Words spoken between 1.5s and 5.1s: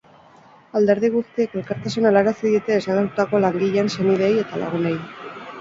elkartasuna helarazi diete desagertutako langileen senideei eta lagunei.